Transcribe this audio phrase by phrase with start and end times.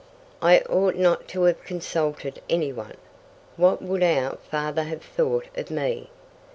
[0.41, 2.97] "I ought not to have consulted anyone.
[3.55, 6.09] What would our father have thought of me?"